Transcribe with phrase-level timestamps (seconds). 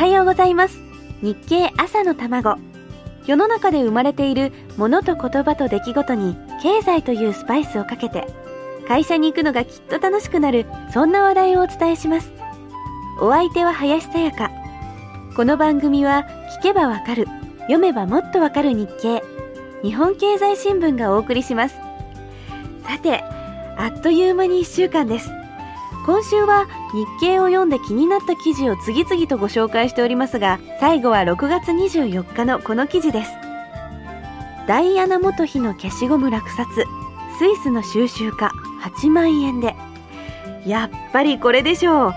[0.00, 0.80] はようございます。
[1.20, 2.56] 日経朝の卵。
[3.26, 8.26] 世の中で生まれているものと言葉と出来事に経済というスパイスをかけて
[8.88, 12.32] 会社に行くのがきっと楽しくなるそんな話題をお伝えします。
[13.20, 14.50] お相手は林さやか。
[15.36, 16.26] この番組は
[16.58, 17.26] 聞けばわかる
[17.64, 19.22] 読めばもっとわかる日経
[19.82, 21.76] 日本経済新聞がお送りします。
[22.88, 23.22] さて
[23.76, 25.39] あっという間に1週間です。
[26.06, 33.30] 今週は日経を読んで気になった記事を次々とご紹介しておりますが最後は6月24日のこの記事です。
[34.66, 36.66] ダイアナ元妃の消しゴム落札。
[37.38, 38.52] スイスの収集家。
[38.82, 39.74] 8万円で。
[40.66, 42.14] やっぱりこれでしょう。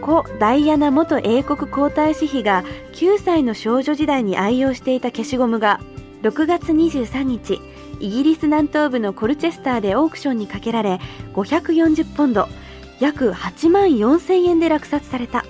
[0.00, 2.64] 故ダイアナ元英国皇太子妃が
[2.94, 5.80] 9歳の少女時代に愛用していた消しゴムが
[6.22, 7.60] 6月23日
[8.00, 11.00] イギリス南東部のコルチェスターでオークションにかけられ
[11.34, 12.48] 540ポンド。
[13.00, 15.44] 約8万4千円で落札された。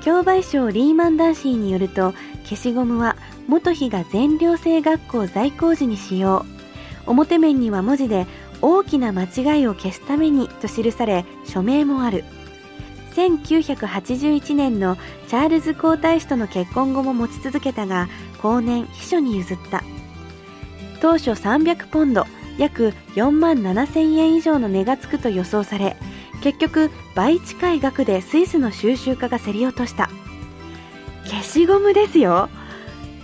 [0.00, 3.16] 競売賞リーマンダーシーによると消しゴムは
[3.48, 6.44] 元妃が全寮制学校在校時に使用。
[7.06, 8.26] 表面には文字で
[8.62, 12.24] 大きな間違いを消すためにと記され署名もある。
[13.14, 14.96] 1981年の
[15.28, 18.08] チャールズ皇太子との結婚後も持ち続けたが
[18.42, 19.82] 後年秘書に譲った。
[21.00, 22.26] 当初300ポンド
[22.58, 25.96] 約4万7000円以上の値がつくと予想され
[26.42, 30.08] 結局倍近い額でスイスの収集家が競り落とした。
[31.24, 32.48] 消しゴムですよ。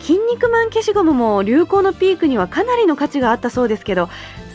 [0.00, 4.06] 筋肉マン消しゴムも流行のピークにはかなりの価値があったそうですけど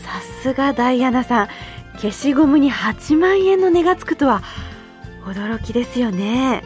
[0.04, 1.48] さすがダイアナさん。
[1.94, 4.44] 消しゴムに8万円の値がつくとは
[5.26, 6.64] 驚きですよね。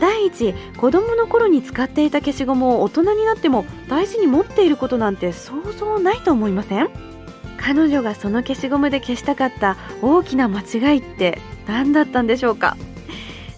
[0.00, 6.88] 第一子供の頃に使っていた消しゴムを大人になっても大事に持っていることなんて想像ないと思いません？
[7.66, 12.76] 彼女がその消しゴムで消したかった大きな間違いって何だったんでしょうか？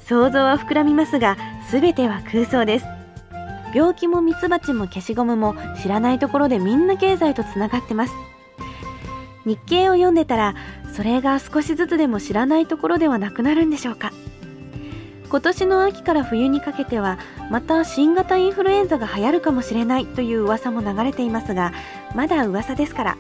[0.07, 1.37] 想像は膨らみますが
[1.73, 2.87] 全ては空想です。
[3.75, 8.15] 病気もミツバチも消しゴムも知らないところでみんな経済とつながってます。
[9.45, 10.55] 日経を読んでたら
[10.95, 14.13] それが少しずつでも知らないところではなくなるんでしょうか？
[15.29, 17.19] 今年の秋から冬にかけては
[17.51, 21.73] また新型インフルエンザが流行るかもしれないという噂も流れていますが
[22.15, 23.17] まだ噂ですから。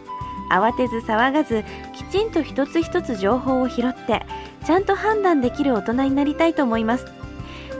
[0.51, 1.65] 慌てず騒がず
[1.95, 4.25] きちんと一つ一つ情報を拾って
[4.65, 7.07] ちゃんと判断できる大人になりたいと思います。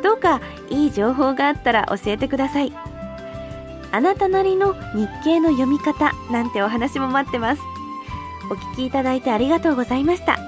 [0.03, 0.41] どうか
[0.71, 2.73] いい情報があったら教えてください。
[3.93, 7.63] あなたなりの日経の読み方なんてお話も待ってます。
[8.51, 10.37] お聞きいただいてありがとうございました。
[10.37, 10.43] さ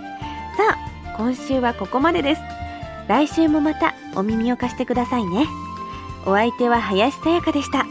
[0.71, 2.43] あ今週はここまでです。
[3.09, 5.47] 来週もまたお耳を貸してくださいね。
[6.27, 7.87] お相手は林さやかでした。